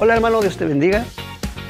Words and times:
Hola 0.00 0.14
hermano, 0.14 0.40
Dios 0.40 0.56
te 0.56 0.64
bendiga. 0.64 1.04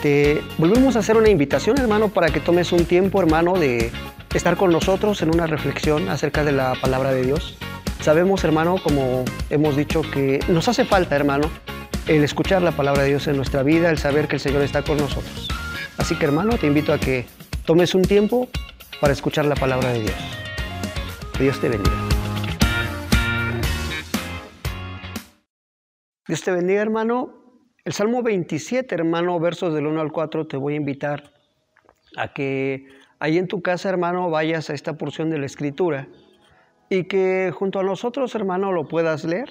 Te 0.00 0.42
volvemos 0.57 0.97
a 0.97 1.00
hacer 1.00 1.19
una 1.19 1.29
invitación 1.29 1.76
hermano 1.79 2.08
para 2.08 2.31
que 2.31 2.41
tomes 2.41 2.73
un 2.73 2.87
tiempo 2.87 3.21
hermano 3.21 3.52
de 3.52 3.93
estar 4.33 4.57
con 4.57 4.73
nosotros 4.73 5.20
en 5.20 5.34
una 5.34 5.47
reflexión 5.47 6.08
acerca 6.08 6.42
de 6.42 6.52
la 6.52 6.73
palabra 6.81 7.13
de 7.13 7.23
Dios. 7.23 7.58
Sabemos 8.00 8.43
hermano, 8.43 8.77
como 8.82 9.27
hemos 9.50 9.77
dicho, 9.77 10.00
que 10.00 10.41
nos 10.48 10.68
hace 10.68 10.87
falta 10.87 11.14
hermano 11.16 11.50
el 12.06 12.24
escuchar 12.24 12.62
la 12.62 12.73
palabra 12.73 13.02
de 13.02 13.10
Dios 13.10 13.27
en 13.27 13.37
nuestra 13.37 13.62
vida, 13.62 13.91
el 13.91 13.98
saber 13.98 14.27
que 14.27 14.36
el 14.36 14.41
Señor 14.41 14.62
está 14.62 14.80
con 14.82 14.96
nosotros. 14.96 15.48
Así 15.98 16.16
que 16.16 16.25
hermano, 16.25 16.56
te 16.56 16.66
invito 16.66 16.95
a 16.95 16.98
que 16.98 17.27
tomes 17.66 17.95
un 17.95 18.02
tiempo 18.02 18.48
para 19.02 19.12
escuchar 19.12 19.45
la 19.45 19.54
palabra 19.54 19.93
de 19.93 20.00
Dios. 20.00 20.16
Dios 21.38 21.61
te 21.61 21.68
bendiga. 21.68 22.09
Dios 26.27 26.43
te 26.43 26.52
bendiga, 26.52 26.80
hermano. 26.80 27.44
El 27.84 27.93
Salmo 27.93 28.23
27, 28.23 28.95
hermano, 28.95 29.38
versos 29.38 29.74
del 29.74 29.87
1 29.87 30.01
al 30.01 30.11
4, 30.11 30.47
te 30.47 30.56
voy 30.56 30.73
a 30.73 30.77
invitar 30.77 31.34
a 32.16 32.33
que 32.33 32.87
ahí 33.19 33.37
en 33.37 33.47
tu 33.47 33.61
casa, 33.61 33.91
hermano, 33.91 34.30
vayas 34.30 34.70
a 34.70 34.73
esta 34.73 34.95
porción 34.97 35.29
de 35.29 35.37
la 35.37 35.45
Escritura 35.45 36.09
y 36.89 37.05
que 37.05 37.52
junto 37.55 37.80
a 37.80 37.83
nosotros, 37.83 38.34
hermano, 38.34 38.73
lo 38.73 38.89
puedas 38.89 39.25
leer. 39.25 39.51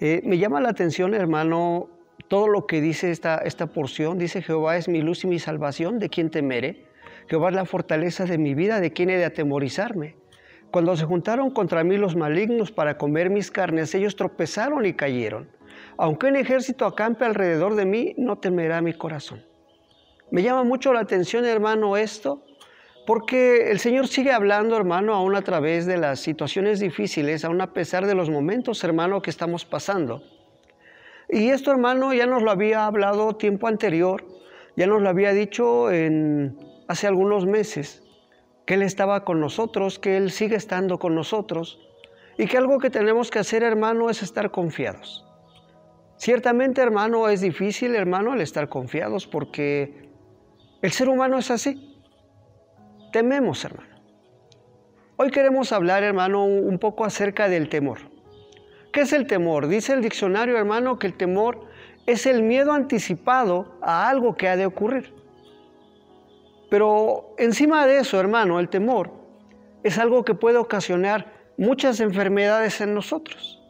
Eh, 0.00 0.20
me 0.24 0.38
llama 0.38 0.60
la 0.60 0.70
atención, 0.70 1.14
hermano, 1.14 1.90
todo 2.26 2.48
lo 2.48 2.66
que 2.66 2.80
dice 2.80 3.12
esta, 3.12 3.36
esta 3.36 3.68
porción. 3.68 4.18
Dice, 4.18 4.42
Jehová 4.42 4.76
es 4.76 4.88
mi 4.88 5.00
luz 5.00 5.22
y 5.22 5.28
mi 5.28 5.38
salvación, 5.38 6.00
¿de 6.00 6.08
quién 6.08 6.28
temeré? 6.28 6.86
Jehová 7.28 7.50
es 7.50 7.54
la 7.54 7.66
fortaleza 7.66 8.24
de 8.24 8.36
mi 8.36 8.54
vida, 8.54 8.80
¿de 8.80 8.92
quién 8.92 9.10
he 9.10 9.16
de 9.16 9.26
atemorizarme? 9.26 10.16
Cuando 10.72 10.96
se 10.96 11.04
juntaron 11.04 11.50
contra 11.50 11.84
mí 11.84 11.98
los 11.98 12.16
malignos 12.16 12.72
para 12.72 12.98
comer 12.98 13.30
mis 13.30 13.52
carnes, 13.52 13.94
ellos 13.94 14.16
tropezaron 14.16 14.84
y 14.86 14.94
cayeron. 14.94 15.48
Aunque 15.96 16.26
un 16.26 16.36
ejército 16.36 16.86
acampe 16.86 17.24
alrededor 17.24 17.74
de 17.74 17.84
mí, 17.84 18.14
no 18.16 18.38
temerá 18.38 18.80
mi 18.80 18.92
corazón. 18.92 19.44
Me 20.30 20.42
llama 20.42 20.64
mucho 20.64 20.92
la 20.92 21.00
atención, 21.00 21.44
hermano, 21.44 21.96
esto, 21.96 22.42
porque 23.06 23.70
el 23.70 23.78
Señor 23.78 24.06
sigue 24.08 24.32
hablando, 24.32 24.76
hermano, 24.76 25.14
aún 25.14 25.34
a 25.34 25.42
través 25.42 25.86
de 25.86 25.98
las 25.98 26.20
situaciones 26.20 26.80
difíciles, 26.80 27.44
aún 27.44 27.60
a 27.60 27.72
pesar 27.72 28.06
de 28.06 28.14
los 28.14 28.30
momentos, 28.30 28.82
hermano, 28.84 29.20
que 29.20 29.30
estamos 29.30 29.64
pasando. 29.64 30.22
Y 31.28 31.50
esto, 31.50 31.70
hermano, 31.70 32.14
ya 32.14 32.26
nos 32.26 32.42
lo 32.42 32.50
había 32.50 32.86
hablado 32.86 33.36
tiempo 33.36 33.66
anterior, 33.66 34.24
ya 34.76 34.86
nos 34.86 35.02
lo 35.02 35.08
había 35.08 35.32
dicho 35.32 35.90
en, 35.90 36.56
hace 36.88 37.06
algunos 37.06 37.44
meses, 37.44 38.02
que 38.64 38.74
Él 38.74 38.82
estaba 38.82 39.24
con 39.24 39.40
nosotros, 39.40 39.98
que 39.98 40.16
Él 40.16 40.30
sigue 40.30 40.56
estando 40.56 40.98
con 40.98 41.14
nosotros, 41.14 41.78
y 42.38 42.46
que 42.46 42.56
algo 42.56 42.78
que 42.78 42.90
tenemos 42.90 43.30
que 43.30 43.40
hacer, 43.40 43.62
hermano, 43.62 44.08
es 44.08 44.22
estar 44.22 44.50
confiados. 44.50 45.26
Ciertamente, 46.22 46.80
hermano, 46.80 47.28
es 47.28 47.40
difícil, 47.40 47.96
hermano, 47.96 48.32
el 48.32 48.42
estar 48.42 48.68
confiados 48.68 49.26
porque 49.26 50.08
el 50.80 50.92
ser 50.92 51.08
humano 51.08 51.36
es 51.36 51.50
así. 51.50 52.00
Tememos, 53.10 53.64
hermano. 53.64 53.96
Hoy 55.16 55.32
queremos 55.32 55.72
hablar, 55.72 56.04
hermano, 56.04 56.44
un 56.44 56.78
poco 56.78 57.04
acerca 57.04 57.48
del 57.48 57.68
temor. 57.68 57.98
¿Qué 58.92 59.00
es 59.00 59.12
el 59.12 59.26
temor? 59.26 59.66
Dice 59.66 59.94
el 59.94 60.00
diccionario, 60.00 60.56
hermano, 60.56 60.96
que 60.96 61.08
el 61.08 61.14
temor 61.14 61.66
es 62.06 62.24
el 62.26 62.44
miedo 62.44 62.72
anticipado 62.72 63.76
a 63.82 64.08
algo 64.08 64.36
que 64.36 64.46
ha 64.46 64.56
de 64.56 64.66
ocurrir. 64.66 65.12
Pero 66.70 67.34
encima 67.36 67.84
de 67.88 67.98
eso, 67.98 68.20
hermano, 68.20 68.60
el 68.60 68.68
temor 68.68 69.10
es 69.82 69.98
algo 69.98 70.24
que 70.24 70.34
puede 70.34 70.58
ocasionar 70.58 71.32
muchas 71.58 71.98
enfermedades 71.98 72.80
en 72.80 72.94
nosotros. 72.94 73.61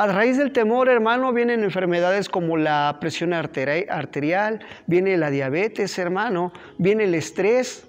A 0.00 0.06
raíz 0.06 0.38
del 0.38 0.50
temor, 0.50 0.88
hermano, 0.88 1.30
vienen 1.34 1.62
enfermedades 1.62 2.30
como 2.30 2.56
la 2.56 2.96
presión 3.02 3.34
arterial, 3.34 4.60
viene 4.86 5.18
la 5.18 5.28
diabetes, 5.28 5.98
hermano, 5.98 6.54
viene 6.78 7.04
el 7.04 7.14
estrés, 7.14 7.86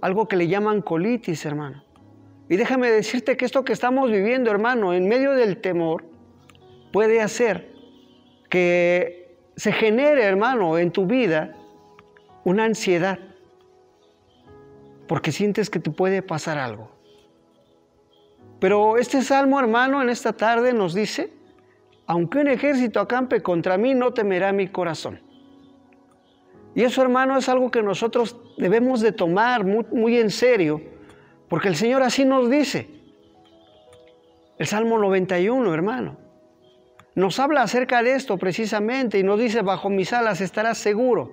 algo 0.00 0.28
que 0.28 0.36
le 0.36 0.46
llaman 0.46 0.80
colitis, 0.80 1.44
hermano. 1.44 1.82
Y 2.48 2.54
déjame 2.54 2.88
decirte 2.88 3.36
que 3.36 3.46
esto 3.46 3.64
que 3.64 3.72
estamos 3.72 4.12
viviendo, 4.12 4.48
hermano, 4.52 4.94
en 4.94 5.08
medio 5.08 5.32
del 5.32 5.60
temor, 5.60 6.04
puede 6.92 7.20
hacer 7.20 7.68
que 8.48 9.36
se 9.56 9.72
genere, 9.72 10.22
hermano, 10.22 10.78
en 10.78 10.92
tu 10.92 11.04
vida 11.04 11.56
una 12.44 12.62
ansiedad, 12.62 13.18
porque 15.08 15.32
sientes 15.32 15.68
que 15.68 15.80
te 15.80 15.90
puede 15.90 16.22
pasar 16.22 16.58
algo. 16.58 16.93
Pero 18.64 18.96
este 18.96 19.20
salmo, 19.20 19.60
hermano, 19.60 20.00
en 20.00 20.08
esta 20.08 20.32
tarde 20.32 20.72
nos 20.72 20.94
dice, 20.94 21.30
aunque 22.06 22.38
un 22.38 22.48
ejército 22.48 22.98
acampe 22.98 23.42
contra 23.42 23.76
mí, 23.76 23.92
no 23.92 24.14
temerá 24.14 24.54
mi 24.54 24.68
corazón. 24.68 25.20
Y 26.74 26.82
eso, 26.82 27.02
hermano, 27.02 27.36
es 27.36 27.46
algo 27.50 27.70
que 27.70 27.82
nosotros 27.82 28.40
debemos 28.56 29.02
de 29.02 29.12
tomar 29.12 29.66
muy, 29.66 30.16
en 30.16 30.30
serio, 30.30 30.80
porque 31.46 31.68
el 31.68 31.76
Señor 31.76 32.02
así 32.02 32.24
nos 32.24 32.48
dice. 32.48 32.88
El 34.56 34.66
Salmo 34.66 34.98
91, 34.98 35.74
hermano, 35.74 36.16
nos 37.14 37.38
habla 37.40 37.60
acerca 37.60 38.02
de 38.02 38.14
esto 38.14 38.38
precisamente 38.38 39.18
y 39.18 39.22
nos 39.22 39.38
dice, 39.40 39.60
bajo 39.60 39.90
mis 39.90 40.10
alas 40.14 40.40
estarás 40.40 40.78
seguro. 40.78 41.32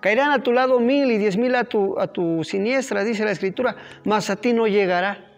Caerán 0.00 0.32
a 0.32 0.42
tu 0.42 0.52
lado 0.52 0.80
mil 0.80 1.10
y 1.10 1.16
diez 1.16 1.38
mil 1.38 1.54
a 1.54 1.64
tu, 1.64 1.98
a 1.98 2.08
tu 2.08 2.44
siniestra, 2.44 3.04
dice 3.04 3.24
la 3.24 3.30
Escritura, 3.30 3.76
mas 4.04 4.28
a 4.28 4.36
ti 4.36 4.52
no 4.52 4.66
llegará. 4.66 5.30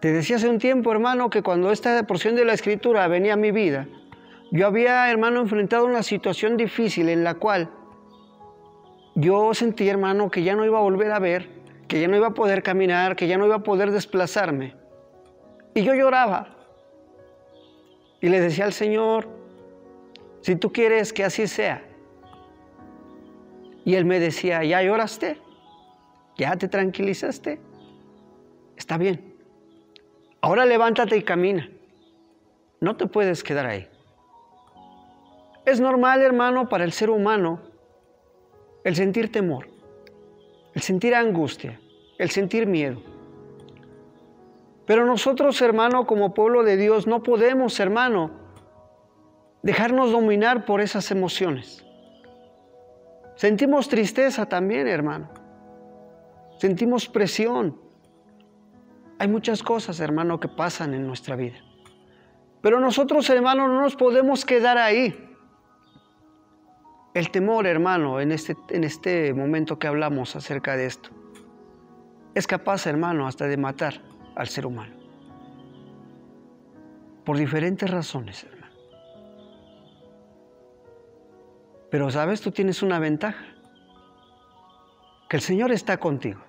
Te 0.00 0.12
decía 0.12 0.36
hace 0.36 0.48
un 0.48 0.58
tiempo, 0.58 0.92
hermano, 0.92 1.28
que 1.28 1.42
cuando 1.42 1.72
esta 1.72 2.00
porción 2.06 2.36
de 2.36 2.44
la 2.44 2.52
escritura 2.52 3.08
venía 3.08 3.32
a 3.32 3.36
mi 3.36 3.50
vida, 3.50 3.88
yo 4.52 4.66
había, 4.66 5.10
hermano, 5.10 5.40
enfrentado 5.40 5.84
una 5.84 6.02
situación 6.02 6.56
difícil 6.56 7.08
en 7.08 7.24
la 7.24 7.34
cual 7.34 7.70
yo 9.16 9.52
sentí, 9.54 9.88
hermano, 9.88 10.30
que 10.30 10.44
ya 10.44 10.54
no 10.54 10.64
iba 10.64 10.78
a 10.78 10.82
volver 10.82 11.10
a 11.10 11.18
ver, 11.18 11.48
que 11.88 12.00
ya 12.00 12.06
no 12.06 12.16
iba 12.16 12.28
a 12.28 12.34
poder 12.34 12.62
caminar, 12.62 13.16
que 13.16 13.26
ya 13.26 13.36
no 13.36 13.46
iba 13.46 13.56
a 13.56 13.62
poder 13.64 13.90
desplazarme. 13.90 14.76
Y 15.74 15.82
yo 15.82 15.94
lloraba. 15.94 16.56
Y 18.20 18.28
le 18.28 18.40
decía 18.40 18.66
al 18.66 18.72
Señor, 18.72 19.28
si 20.42 20.54
tú 20.54 20.72
quieres 20.72 21.12
que 21.12 21.24
así 21.24 21.48
sea. 21.48 21.82
Y 23.84 23.96
Él 23.96 24.04
me 24.04 24.20
decía, 24.20 24.62
ya 24.62 24.82
lloraste, 24.82 25.38
ya 26.36 26.54
te 26.56 26.68
tranquilizaste, 26.68 27.58
está 28.76 28.96
bien. 28.96 29.27
Ahora 30.40 30.64
levántate 30.64 31.16
y 31.16 31.22
camina. 31.22 31.70
No 32.80 32.96
te 32.96 33.06
puedes 33.06 33.42
quedar 33.42 33.66
ahí. 33.66 33.88
Es 35.64 35.80
normal, 35.80 36.22
hermano, 36.22 36.68
para 36.68 36.84
el 36.84 36.92
ser 36.92 37.10
humano 37.10 37.60
el 38.84 38.96
sentir 38.96 39.30
temor, 39.30 39.68
el 40.74 40.80
sentir 40.80 41.14
angustia, 41.14 41.80
el 42.18 42.30
sentir 42.30 42.66
miedo. 42.66 43.02
Pero 44.86 45.04
nosotros, 45.04 45.60
hermano, 45.60 46.06
como 46.06 46.32
pueblo 46.32 46.62
de 46.62 46.78
Dios, 46.78 47.06
no 47.06 47.22
podemos, 47.22 47.78
hermano, 47.80 48.30
dejarnos 49.62 50.12
dominar 50.12 50.64
por 50.64 50.80
esas 50.80 51.10
emociones. 51.10 51.84
Sentimos 53.34 53.88
tristeza 53.88 54.46
también, 54.46 54.88
hermano. 54.88 55.28
Sentimos 56.56 57.08
presión. 57.08 57.87
Hay 59.18 59.26
muchas 59.26 59.62
cosas, 59.62 59.98
hermano, 59.98 60.38
que 60.38 60.48
pasan 60.48 60.94
en 60.94 61.06
nuestra 61.06 61.34
vida. 61.34 61.58
Pero 62.60 62.78
nosotros, 62.78 63.28
hermano, 63.30 63.66
no 63.66 63.80
nos 63.80 63.96
podemos 63.96 64.44
quedar 64.44 64.78
ahí. 64.78 65.24
El 67.14 67.30
temor, 67.30 67.66
hermano, 67.66 68.20
en 68.20 68.30
este, 68.30 68.56
en 68.70 68.84
este 68.84 69.34
momento 69.34 69.78
que 69.78 69.88
hablamos 69.88 70.36
acerca 70.36 70.76
de 70.76 70.86
esto, 70.86 71.10
es 72.34 72.46
capaz, 72.46 72.86
hermano, 72.86 73.26
hasta 73.26 73.46
de 73.46 73.56
matar 73.56 74.00
al 74.36 74.46
ser 74.46 74.66
humano. 74.66 74.94
Por 77.24 77.36
diferentes 77.36 77.90
razones, 77.90 78.44
hermano. 78.44 78.72
Pero 81.90 82.10
sabes, 82.10 82.40
tú 82.40 82.52
tienes 82.52 82.82
una 82.82 83.00
ventaja, 83.00 83.44
que 85.28 85.36
el 85.36 85.42
Señor 85.42 85.72
está 85.72 85.98
contigo 85.98 86.47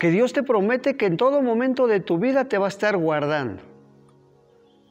que 0.00 0.10
Dios 0.10 0.32
te 0.32 0.42
promete 0.42 0.96
que 0.96 1.04
en 1.04 1.18
todo 1.18 1.42
momento 1.42 1.86
de 1.86 2.00
tu 2.00 2.16
vida 2.16 2.46
te 2.46 2.56
va 2.56 2.64
a 2.64 2.68
estar 2.70 2.96
guardando. 2.96 3.62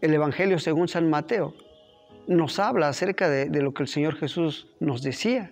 El 0.02 0.14
Evangelio 0.14 0.60
según 0.60 0.88
San 0.88 1.10
Mateo 1.10 1.56
nos 2.28 2.60
habla 2.60 2.90
acerca 2.90 3.28
de, 3.28 3.50
lo 3.60 3.74
que 3.74 3.82
el 3.82 3.90
Señor 3.90 4.16
Jesús 4.18 4.72
nos 4.80 5.02
decía. 5.02 5.52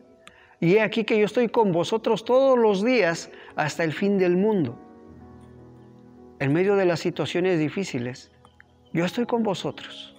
Y 0.60 0.76
he 0.76 0.82
aquí 0.82 1.06
que 1.06 1.18
yo 1.18 1.26
estoy 1.26 1.50
con 1.50 1.72
vosotros 1.72 2.24
todos 2.24 2.56
los 2.56 2.86
días 2.86 3.32
hasta 3.56 3.84
el 3.84 3.94
fin 3.94 4.20
del 4.20 4.38
mundo. 4.38 4.78
En 6.38 6.54
medio 6.54 6.76
de 6.76 6.86
las 6.86 7.00
situaciones 7.00 7.58
difíciles, 7.58 8.32
yo 8.94 9.06
estoy 9.06 9.26
con 9.26 9.42
vosotros. 9.42 10.16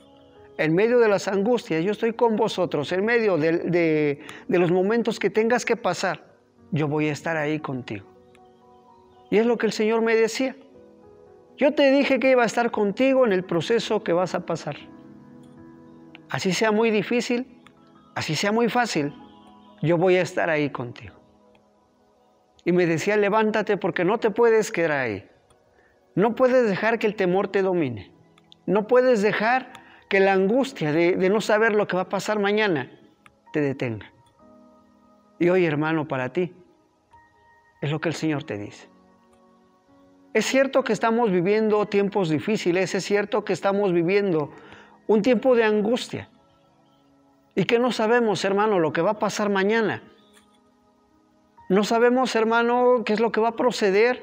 En 0.57 0.75
medio 0.75 0.99
de 0.99 1.07
las 1.07 1.29
angustias, 1.29 1.85
yo 1.85 1.93
estoy 1.93 2.13
con 2.13 2.35
vosotros. 2.35 2.91
En 2.91 3.05
medio 3.05 3.39
de 3.39 4.19
los 4.49 4.73
momentos 4.73 5.21
que 5.21 5.31
tengas 5.31 5.65
que 5.65 5.77
pasar, 5.77 6.25
yo 6.73 6.89
voy 6.89 7.07
a 7.07 7.13
estar 7.13 7.37
ahí 7.37 7.61
contigo. 7.61 8.18
Y 9.31 9.39
es 9.39 9.47
lo 9.47 9.59
que 9.59 9.67
el 9.67 9.73
Señor 9.73 10.03
me 10.03 10.15
decía. 10.15 10.57
Yo 11.57 11.75
te 11.75 11.91
dije 11.91 12.21
que 12.21 12.31
iba 12.31 12.45
a 12.45 12.47
estar 12.47 12.71
contigo 12.71 13.27
en 13.27 13.33
el 13.33 13.45
proceso 13.45 14.03
que 14.05 14.13
vas 14.13 14.35
a 14.35 14.47
pasar. 14.47 14.77
Así 16.31 16.53
sea 16.53 16.73
muy 16.73 16.91
difícil, 16.91 17.63
así 18.15 18.35
sea 18.35 18.53
muy 18.53 18.69
fácil, 18.69 19.13
yo 19.83 19.97
voy 19.97 20.17
a 20.17 20.23
estar 20.23 20.51
ahí 20.51 20.71
contigo. 20.71 21.15
Y 22.65 22.73
me 22.73 22.87
decía, 22.87 23.17
levántate 23.17 23.77
porque 23.77 24.05
no 24.05 24.19
te 24.19 24.31
puedes 24.31 24.71
quedar 24.71 24.93
ahí. 24.93 25.29
No 26.15 26.35
puedes 26.35 26.69
dejar 26.69 26.99
que 26.99 27.07
el 27.07 27.15
temor 27.15 27.49
te 27.49 27.63
domine. 27.63 28.13
No 28.67 28.87
puedes 28.87 29.23
dejar 29.23 29.73
que 30.09 30.21
la 30.21 30.33
angustia 30.33 30.93
de, 30.93 31.17
no 31.29 31.41
saber 31.41 31.75
lo 31.75 31.87
que 31.87 31.97
va 31.97 32.03
a 32.03 32.09
pasar 32.09 32.39
mañana 32.39 32.91
te 33.53 33.61
detenga. 33.61 34.13
Y 35.39 35.49
hoy, 35.49 35.65
hermano, 35.65 36.09
para 36.09 36.33
ti, 36.33 36.53
es 37.81 37.91
lo 37.91 38.01
que 38.01 38.09
el 38.09 38.15
Señor 38.15 38.45
te 38.45 38.59
dice. 38.59 38.89
Es 40.35 40.47
cierto 40.47 40.85
que 40.85 40.93
estamos 40.93 41.31
viviendo 41.31 41.87
tiempos 41.87 42.29
difíciles, 42.29 42.95
es 42.95 43.05
cierto 43.05 43.45
que 43.45 43.53
estamos 43.53 43.93
viviendo 43.93 44.53
un 45.07 45.23
tiempo 45.23 45.57
de 45.57 45.65
angustia 45.65 46.29
y 47.55 47.65
que 47.65 47.79
no 47.79 47.91
sabemos, 47.91 48.45
hermano, 48.45 48.79
lo 48.79 48.93
que 48.93 49.01
va 49.01 49.13
a 49.13 49.19
pasar 49.19 49.49
mañana. 49.49 50.03
No 51.69 51.83
sabemos, 51.83 52.37
hermano, 52.37 53.03
qué 53.05 53.15
es 53.15 53.21
lo 53.21 53.33
que 53.33 53.41
va 53.41 53.49
a 53.49 53.57
proceder. 53.57 54.23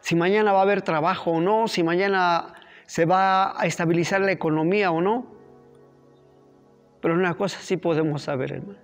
Si 0.00 0.14
mañana 0.14 0.52
va 0.52 0.60
a 0.60 0.62
haber 0.62 0.82
trabajo 0.82 1.32
o 1.32 1.40
no, 1.40 1.66
si 1.66 1.82
mañana 1.82 2.54
se 2.86 3.04
va 3.04 3.60
a 3.60 3.66
estabilizar 3.66 4.20
la 4.20 4.32
economía 4.32 4.90
o 4.90 5.00
no. 5.00 5.26
Pero 7.00 7.14
una 7.14 7.34
cosa 7.34 7.58
sí 7.60 7.76
podemos 7.76 8.22
saber, 8.22 8.52
hermano, 8.52 8.78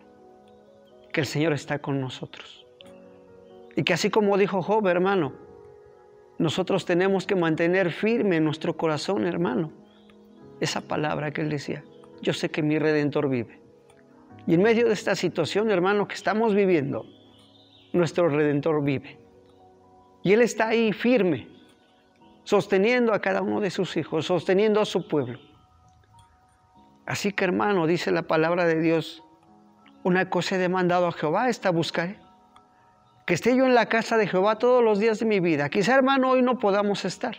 que 1.13 1.21
el 1.21 1.27
Señor 1.27 1.53
está 1.53 1.79
con 1.79 2.01
nosotros. 2.01 2.66
Y 3.77 3.85
que 3.85 3.93
así 3.93 4.11
como 4.11 4.37
dijo 4.37 4.63
Job, 4.63 4.89
hermano, 4.89 5.35
nosotros 6.39 6.85
tenemos 6.85 7.27
que 7.27 7.37
mantener 7.37 7.93
firme 7.93 8.41
nuestro 8.41 8.77
corazón, 8.77 9.27
hermano, 9.27 9.71
esa 10.61 10.81
palabra 10.81 11.31
que 11.31 11.43
él 11.43 11.51
decía 11.51 11.85
yo 12.21 12.33
sé 12.33 12.51
que 12.51 12.63
mi 12.63 12.79
redentor 12.79 13.29
vive. 13.29 13.61
Y 14.47 14.55
en 14.55 14.63
medio 14.63 14.87
de 14.87 14.93
esta 14.93 15.15
situación, 15.15 15.71
hermano, 15.71 16.07
que 16.07 16.15
estamos 16.15 16.55
viviendo, 16.55 17.05
nuestro 17.93 18.29
redentor 18.29 18.83
vive. 18.83 19.19
Y 20.23 20.33
Él 20.33 20.43
está 20.43 20.69
ahí 20.69 20.93
firme, 20.93 21.49
sosteniendo 22.45 23.13
a 23.13 23.21
cada 23.21 23.43
uno 23.43 23.61
de 23.61 23.71
sus 23.71 23.97
hijos, 23.97 24.27
sosteniendo 24.27 24.81
a 24.81 24.85
su 24.85 25.09
pueblo. 25.09 25.39
Así 27.07 27.33
que, 27.33 27.45
hermano, 27.45 27.87
dice 27.87 28.11
la 28.11 28.23
palabra 28.23 28.67
de 28.67 28.81
Dios, 28.81 29.23
una 30.03 30.31
cosa 30.31 30.57
he 30.57 30.59
demandado 30.59 31.07
a 31.07 31.13
Jehová, 31.13 31.49
esta 31.49 31.71
buscaré. 31.71 32.19
Que 33.27 33.35
esté 33.35 33.57
yo 33.57 33.67
en 33.67 33.75
la 33.75 33.87
casa 33.87 34.17
de 34.17 34.29
Jehová 34.29 34.57
todos 34.57 34.83
los 34.83 35.01
días 35.01 35.19
de 35.19 35.27
mi 35.27 35.41
vida. 35.41 35.69
Quizá, 35.69 35.97
hermano, 35.97 36.31
hoy 36.31 36.43
no 36.43 36.59
podamos 36.59 37.05
estar. 37.05 37.37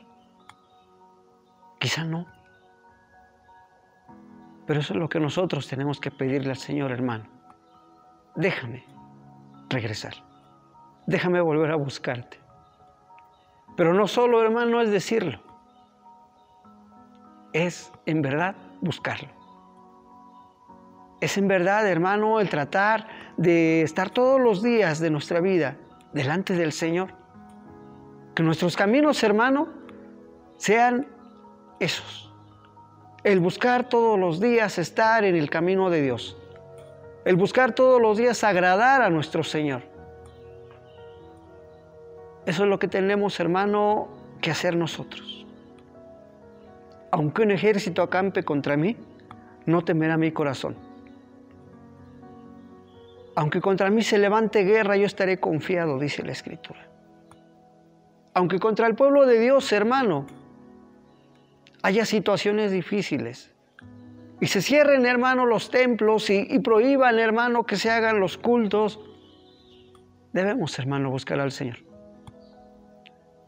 Quizá 1.80 2.04
no. 2.04 2.26
Pero 4.66 4.82
eso 4.82 4.94
es 4.94 5.00
lo 5.00 5.08
que 5.08 5.22
nosotros 5.22 5.66
tenemos 5.68 6.02
que 6.02 6.12
pedirle 6.12 6.50
al 6.50 6.58
Señor, 6.58 6.92
hermano. 6.92 7.26
Déjame 8.36 8.84
regresar. 9.70 10.14
Déjame 11.06 11.40
volver 11.40 11.72
a 11.72 11.78
buscarte. 11.78 12.38
Pero 13.78 13.94
no 13.94 14.08
solo, 14.08 14.44
hermano, 14.44 14.82
es 14.82 14.92
decirlo. 14.92 15.40
Es 17.54 17.94
en 18.06 18.22
verdad 18.22 18.56
buscarlo. 18.82 19.37
Es 21.20 21.38
en 21.38 21.48
verdad, 21.48 21.88
hermano, 21.88 22.40
el 22.40 22.50
tratar 22.50 23.08
de 23.38 23.82
estar 23.82 24.10
todos 24.10 24.40
los 24.40 24.62
días 24.62 25.00
de 25.00 25.10
nuestra 25.10 25.40
vida 25.40 25.78
delante 26.14 26.54
del 26.54 26.72
Señor. 26.72 27.14
Que 28.36 28.44
nuestros 28.44 28.76
caminos, 28.76 29.24
hermano, 29.24 29.68
sean 30.58 31.08
esos 31.80 32.28
el 33.28 33.42
buscar 33.42 33.90
todos 33.90 34.18
los 34.18 34.40
días 34.40 34.78
estar 34.78 35.26
en 35.26 35.36
el 35.36 35.50
camino 35.50 35.90
de 35.90 36.02
Dios. 36.02 36.38
El 37.26 37.36
buscar 37.36 37.74
todos 37.74 38.02
los 38.02 38.18
días 38.18 38.42
agradar 38.46 39.02
a 39.02 39.10
nuestro 39.10 39.44
Señor. 39.44 39.82
Eso 42.46 42.64
es 42.64 42.70
lo 42.70 42.80
que 42.80 42.88
tenemos, 42.88 43.38
hermano, 43.42 44.08
que 44.40 44.50
hacer 44.50 44.78
nosotros. 44.78 45.46
Aunque 47.12 47.42
un 47.42 47.52
ejército 47.52 48.02
acampe 48.02 48.44
contra 48.44 48.78
mí, 48.78 48.96
no 49.66 49.84
temerá 49.84 50.16
mi 50.16 50.32
corazón. 50.32 50.78
Aunque 53.38 53.62
contra 53.62 53.92
mí 53.92 54.02
se 54.02 54.18
levante 54.18 54.64
guerra, 54.64 54.98
yo 54.98 55.06
estaré 55.06 55.40
confiado, 55.40 56.00
dice 56.00 56.24
la 56.24 56.32
Escritura. 56.32 56.90
Aunque 58.34 58.58
contra 58.58 58.88
el 58.88 58.96
pueblo 58.96 59.28
de 59.28 59.40
Dios, 59.40 59.72
hermano, 59.72 60.26
haya 61.84 62.04
situaciones 62.06 62.72
difíciles. 62.72 63.54
Y 64.42 64.48
se 64.48 64.64
cierren, 64.64 65.06
hermano, 65.06 65.46
los 65.46 65.70
templos 65.70 66.32
y, 66.32 66.58
prohíban, 66.58 67.20
hermano, 67.20 67.64
que 67.64 67.76
se 67.76 67.92
hagan 67.92 68.20
los 68.20 68.40
cultos. 68.40 69.00
Debemos, 70.34 70.80
hermano, 70.80 71.12
buscar 71.12 71.40
al 71.40 71.52
Señor. 71.52 71.78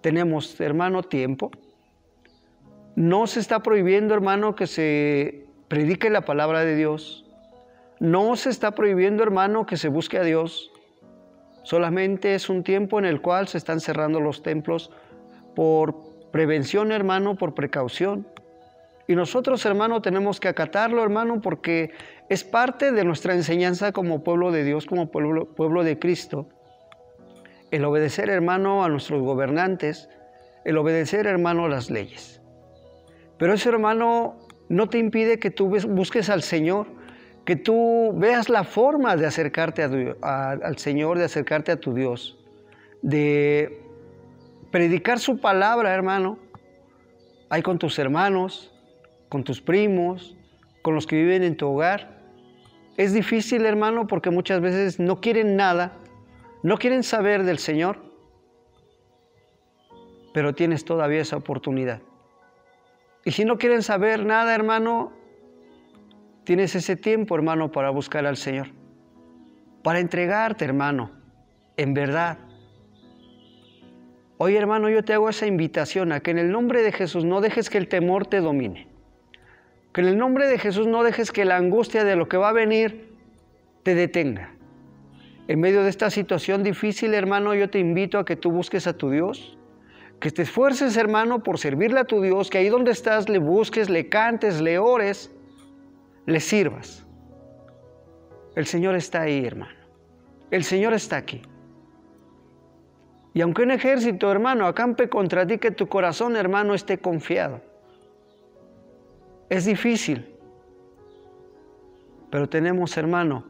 Tenemos, 0.02 0.62
hermano, 0.62 1.02
tiempo. 1.02 1.50
No 2.96 3.26
se 3.26 3.40
está 3.40 3.64
prohibiendo, 3.64 4.14
hermano, 4.14 4.54
que 4.54 4.68
se 4.68 5.48
predique 5.68 6.12
la 6.12 6.22
palabra 6.22 6.64
de 6.64 6.76
Dios. 6.76 7.26
No 8.00 8.36
se 8.36 8.50
está 8.50 8.72
prohibiendo, 8.72 9.24
hermano, 9.24 9.66
que 9.66 9.78
se 9.78 9.90
busque 9.90 10.18
a 10.18 10.24
Dios. 10.24 10.72
Solamente 11.63 12.36
es 12.36 12.50
un 12.50 12.63
tiempo 12.63 13.00
en 13.00 13.06
el 13.06 13.22
cual 13.22 13.48
se 13.48 13.57
están 13.57 13.80
cerrando 13.80 14.19
los 14.19 14.42
templos 14.42 14.92
por 15.56 16.10
Prevención, 16.31 16.92
hermano, 16.92 17.36
por 17.36 17.56
precaución. 17.56 18.28
Y 19.07 19.16
nosotros, 19.16 19.66
hermano, 19.66 20.01
tenemos 20.01 20.40
que 20.40 20.48
acatarlo, 20.48 21.01
hermano, 21.01 21.42
porque 21.42 21.92
es 22.30 22.44
parte 22.44 22.92
de 22.92 23.04
nuestra 23.04 23.34
enseñanza 23.34 23.92
como 23.92 24.24
pueblo 24.24 24.52
de 24.52 24.63
Dios, 24.63 24.86
como 24.86 25.10
pueblo, 25.10 25.48
pueblo 25.56 25.84
de 25.84 25.98
Cristo. 25.98 26.48
El 27.72 27.84
obedecer, 27.86 28.30
hermano, 28.30 28.84
a 28.84 28.90
nuestros 28.90 29.24
gobernantes, 29.24 30.10
el 30.66 30.78
obedecer, 30.78 31.25
hermano, 31.25 31.66
a 31.66 31.69
las 31.69 31.90
leyes. 31.90 32.42
Pero 33.40 33.54
eso, 33.54 33.69
hermano, 33.69 34.38
no 34.68 34.88
te 34.88 35.00
impide 35.00 35.40
que 35.40 35.50
tú 35.50 35.68
busques 35.68 36.30
al 36.30 36.44
Señor, 36.44 36.86
que 37.46 37.56
tú 37.56 38.14
veas 38.16 38.50
la 38.50 38.64
forma 38.64 39.16
de 39.16 39.26
acercarte 39.26 39.84
al 39.84 40.78
Señor, 40.78 41.18
de 41.18 41.26
acercarte 41.26 41.72
a 41.72 41.80
tu 41.80 41.94
Dios, 41.94 42.38
de 43.02 43.82
predicar 44.72 45.20
su 45.20 45.40
palabra, 45.40 45.94
hermano, 45.94 46.38
hay 47.50 47.62
con 47.62 47.80
tus 47.80 47.98
hermanos, 47.98 48.72
con 49.30 49.44
tus 49.44 49.62
primos, 49.62 50.36
con 50.81 50.96
los 50.96 51.08
que 51.08 51.16
viven 51.16 51.44
en 51.44 51.58
tu 51.58 51.68
hogar. 51.68 52.19
Es 52.98 53.14
difícil, 53.14 53.66
hermano, 53.66 54.08
porque 54.08 54.30
muchas 54.30 54.62
veces 54.62 55.00
no 55.00 55.22
quieren 55.22 55.56
nada, 55.56 55.94
no 56.64 56.78
quieren 56.78 57.04
saber 57.04 57.44
del 57.44 57.58
Señor, 57.58 57.98
pero 60.34 60.54
tienes 60.54 60.86
todavía 60.86 61.22
esa 61.22 61.38
oportunidad. 61.38 62.02
Y 63.26 63.31
si 63.31 63.46
no 63.46 63.58
quieren 63.58 63.84
saber 63.84 64.26
nada, 64.26 64.54
hermano, 64.54 65.14
tienes 66.50 66.74
ese 66.74 66.96
tiempo, 66.96 67.36
hermano, 67.36 67.72
para 67.72 67.92
buscar 67.92 68.26
al 68.26 68.36
Señor, 68.36 68.70
para 69.84 70.00
entregarte, 70.00 70.66
hermano, 70.66 71.12
en 71.78 71.94
verdad, 71.94 72.40
Hoy 74.40 74.56
hermano, 74.56 74.90
yo 74.90 75.04
te 75.04 75.14
hago 75.14 75.30
esa 75.30 75.46
invitación 75.46 76.12
a 76.12 76.22
que 76.22 76.32
en 76.32 76.40
el 76.40 76.50
nombre 76.50 76.82
de 76.82 76.92
Jesús 76.92 77.24
no 77.24 77.40
dejes 77.40 77.70
que 77.70 77.78
el 77.78 77.88
temor 77.88 78.26
te 78.26 78.40
domine. 78.40 78.88
Que 79.94 80.02
en 80.02 80.08
el 80.08 80.18
nombre 80.18 80.48
de 80.48 80.58
Jesús 80.58 80.88
no 80.88 81.04
dejes 81.04 81.32
que 81.32 81.46
la 81.46 81.58
angustia 81.58 82.04
de 82.04 82.16
lo 82.16 82.28
que 82.28 82.38
va 82.38 82.50
a 82.50 82.54
venir 82.54 83.14
te 83.84 83.94
detenga. 83.94 84.56
En 85.48 85.60
medio 85.60 85.84
de 85.84 85.90
esta 85.90 86.10
situación 86.10 86.64
difícil, 86.64 87.14
hermano, 87.14 87.54
yo 87.54 87.70
te 87.70 87.78
invito 87.78 88.18
a 88.18 88.26
que 88.26 88.38
tú 88.38 88.50
busques 88.50 88.88
a 88.88 88.94
tu 88.94 89.12
Dios, 89.12 89.56
que 90.20 90.32
te 90.32 90.42
esfuerces, 90.42 90.98
hermano, 90.98 91.44
por 91.44 91.60
servirle 91.60 92.00
a 92.00 92.06
tu 92.06 92.22
Dios, 92.22 92.50
que 92.50 92.58
ahí 92.58 92.70
donde 92.70 92.92
estás 92.92 93.30
le 93.30 93.38
busques, 93.38 93.90
le 93.90 94.10
cantes, 94.10 94.62
le 94.62 94.80
ores, 94.80 95.32
le 96.30 96.40
sirvas. 96.40 97.06
El 98.56 98.66
Señor 98.66 98.95
está 98.95 99.21
ahí, 99.21 99.45
hermano. 99.45 99.80
El 100.52 100.64
Señor 100.64 100.94
está 100.94 101.18
aquí. 101.18 101.42
Y 103.33 103.42
aunque 103.42 103.62
un 103.62 103.71
ejército, 103.71 104.31
hermano, 104.31 104.66
acampe 104.66 105.09
contra 105.09 105.45
ti, 105.45 105.59
que 105.59 105.71
tu 105.71 105.88
corazón, 105.88 106.36
hermano, 106.36 106.74
esté 106.74 106.98
confiado. 106.98 107.62
Es 109.50 109.66
difícil. 109.66 110.36
Pero 112.31 112.50
tenemos, 112.50 112.98
hermano, 112.98 113.45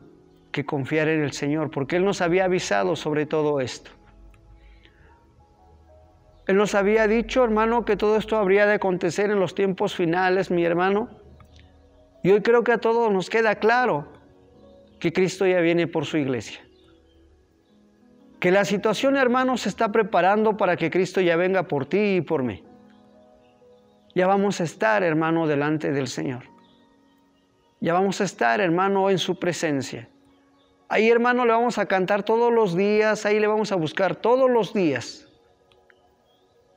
que 0.51 0.65
confiar 0.65 1.07
en 1.07 1.21
el 1.21 1.31
Señor, 1.31 1.71
porque 1.71 1.98
Él 1.98 2.05
nos 2.05 2.21
había 2.21 2.45
avisado 2.45 2.95
sobre 2.95 3.25
todo 3.25 3.62
esto. 3.62 3.91
Él 6.48 6.57
nos 6.57 6.75
había 6.75 7.07
dicho, 7.07 7.43
hermano, 7.43 7.86
que 7.86 7.95
todo 7.95 8.17
esto 8.17 8.38
habría 8.38 8.65
de 8.65 8.74
acontecer 8.74 9.29
en 9.29 9.39
los 9.39 9.53
tiempos 9.53 9.95
finales, 9.95 10.50
mi 10.50 10.65
hermano. 10.65 11.18
Y 12.23 12.31
hoy 12.31 12.41
creo 12.41 12.63
que 12.63 12.73
a 12.73 12.77
todos 12.79 13.11
nos 13.11 13.29
queda 13.29 13.55
claro 13.55 14.07
que 14.99 15.13
Cristo 15.13 15.47
ya 15.47 15.61
viene 15.61 15.88
por 15.88 16.05
su 16.05 16.17
iglesia 16.17 16.59
Que 18.39 18.51
la 18.51 18.65
situación, 18.65 19.15
hermano, 19.15 19.57
se 19.57 19.69
está 19.69 19.91
preparando 19.91 20.57
para 20.57 20.75
que 20.75 20.89
Cristo 20.89 21.21
ya 21.21 21.35
venga 21.35 21.63
por 21.63 21.85
ti 21.85 22.17
y 22.17 22.21
por 22.21 22.43
mí. 22.43 22.63
Ya 24.15 24.27
vamos 24.27 24.59
a 24.59 24.63
estar, 24.63 25.03
hermano, 25.03 25.47
delante 25.47 25.91
del 25.91 26.07
Señor. 26.07 26.43
Ya 27.79 27.93
vamos 27.93 28.19
a 28.21 28.25
estar, 28.25 28.59
hermano, 28.59 29.09
en 29.09 29.17
su 29.17 29.39
presencia. 29.39 30.09
Ahí, 30.89 31.09
hermano, 31.09 31.45
le 31.45 31.51
vamos 31.51 31.77
a 31.77 31.85
cantar 31.85 32.23
todos 32.23 32.51
los 32.51 32.75
días, 32.75 33.25
ahí 33.25 33.39
le 33.39 33.47
vamos 33.47 33.71
a 33.71 33.75
buscar 33.75 34.15
todos 34.15 34.49
los 34.49 34.73
días. 34.73 35.29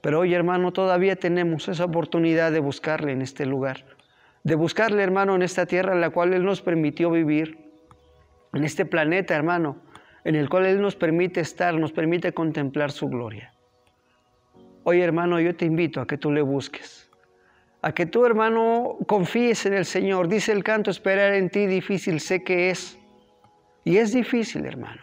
Pero 0.03 0.21
hoy, 0.21 0.35
hermano, 0.35 0.73
todavía 0.73 1.17
tenemos 1.17 1.69
esa 1.69 1.85
oportunidad 1.87 2.53
de 2.53 2.61
buscarle 2.61 3.13
en 3.13 3.23
este 3.23 3.47
lugar, 3.47 3.85
de 4.45 4.55
buscarle, 4.55 5.03
hermano, 5.03 5.35
en 5.35 5.43
esta 5.43 5.67
tierra 5.67 5.93
en 5.93 6.01
la 6.01 6.11
cual 6.11 6.35
Él 6.35 6.45
nos 6.45 6.63
permitió 6.63 7.11
vivir, 7.11 7.71
en 8.53 8.65
este 8.65 8.85
planeta, 8.85 9.35
hermano, 9.35 9.79
en 10.25 10.35
el 10.35 10.49
cual 10.49 10.67
Él 10.67 10.81
nos 10.81 10.97
permite 10.97 11.41
estar, 11.41 11.75
nos 11.75 11.93
permite 11.93 12.33
contemplar 12.33 12.91
su 12.91 13.09
gloria. 13.09 13.55
Hoy, 14.85 15.01
hermano, 15.01 15.41
yo 15.41 15.55
te 15.57 15.65
invito 15.65 16.01
a 16.01 16.07
que 16.07 16.19
tú 16.19 16.31
le 16.33 16.43
busques, 16.43 17.11
a 17.81 17.93
que 17.93 18.07
tú, 18.07 18.27
hermano, 18.27 18.99
confíes 19.07 19.65
en 19.67 19.75
el 19.75 19.85
Señor. 19.85 20.29
Dice 20.29 20.53
el 20.53 20.63
canto, 20.63 20.91
esperar 20.91 21.35
en 21.35 21.49
ti 21.49 21.67
difícil 21.67 22.21
sé 22.21 22.45
que 22.45 22.71
es. 22.71 22.99
Y 23.85 23.97
es 23.97 24.13
difícil, 24.13 24.67
hermano. 24.67 25.03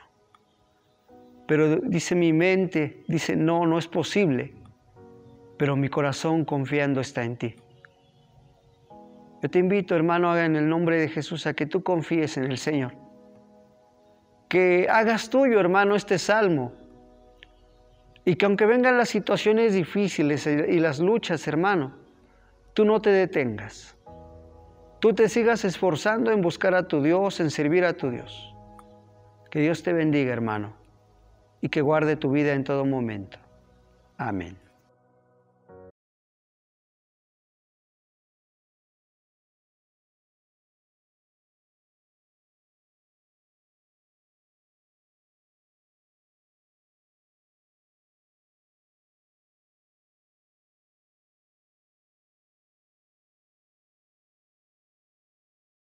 Pero 1.47 1.77
dice 1.77 2.13
mi 2.15 2.31
mente, 2.31 3.03
dice, 3.07 3.35
no, 3.35 3.65
no 3.65 3.79
es 3.79 3.87
posible 3.87 4.53
pero 5.59 5.75
mi 5.75 5.89
corazón 5.89 6.45
confiando 6.45 7.01
está 7.01 7.25
en 7.25 7.35
ti. 7.35 7.55
Yo 9.41 9.49
te 9.49 9.59
invito, 9.59 9.95
hermano, 9.95 10.37
en 10.37 10.55
el 10.55 10.67
nombre 10.67 10.99
de 10.99 11.07
Jesús 11.07 11.47
a 11.47 11.53
que 11.53 11.65
tú 11.65 11.81
confíes 11.81 12.37
en 12.37 12.45
el 12.45 12.57
Señor. 12.57 12.93
Que 14.49 14.87
hagas 14.89 15.29
tuyo, 15.29 15.59
hermano, 15.59 15.95
este 15.95 16.17
salmo. 16.17 16.73
Y 18.25 18.35
que 18.35 18.45
aunque 18.45 18.65
vengan 18.65 18.97
las 18.97 19.09
situaciones 19.09 19.73
difíciles 19.73 20.45
y 20.45 20.79
las 20.79 20.99
luchas, 20.99 21.47
hermano, 21.47 21.95
tú 22.73 22.83
no 22.83 23.01
te 23.01 23.11
detengas. 23.11 23.95
Tú 24.99 25.13
te 25.13 25.29
sigas 25.29 25.63
esforzando 25.63 26.31
en 26.31 26.41
buscar 26.41 26.75
a 26.75 26.87
tu 26.87 27.01
Dios, 27.01 27.39
en 27.39 27.49
servir 27.49 27.85
a 27.85 27.93
tu 27.93 28.09
Dios. 28.11 28.53
Que 29.49 29.61
Dios 29.61 29.81
te 29.81 29.93
bendiga, 29.93 30.33
hermano, 30.33 30.73
y 31.61 31.69
que 31.69 31.81
guarde 31.81 32.17
tu 32.17 32.31
vida 32.31 32.53
en 32.53 32.65
todo 32.65 32.85
momento. 32.85 33.39
Amén. 34.17 34.68